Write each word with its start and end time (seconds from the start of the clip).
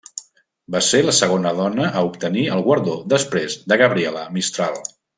Va 0.75 0.79
ser 0.85 1.01
la 1.07 1.13
segona 1.17 1.51
dona 1.59 1.91
a 1.99 2.03
obtenir 2.09 2.47
el 2.57 2.65
guardó 2.71 2.99
després 3.17 3.59
de 3.71 3.79
Gabriela 3.85 4.29
Mistral. 4.41 4.85